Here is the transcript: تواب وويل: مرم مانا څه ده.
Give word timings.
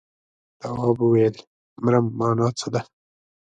تواب 0.61 0.97
وويل: 1.01 1.35
مرم 1.83 2.05
مانا 2.19 2.47
څه 2.59 2.67
ده. 2.73 2.81